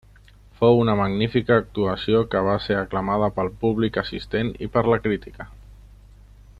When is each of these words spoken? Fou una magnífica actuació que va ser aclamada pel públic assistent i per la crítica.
Fou 0.61 0.79
una 0.83 0.93
magnífica 0.99 1.57
actuació 1.63 2.23
que 2.31 2.41
va 2.47 2.55
ser 2.63 2.79
aclamada 2.79 3.29
pel 3.37 3.53
públic 3.65 4.01
assistent 4.05 4.51
i 4.69 4.71
per 4.77 4.85
la 4.95 4.99
crítica. 5.07 5.51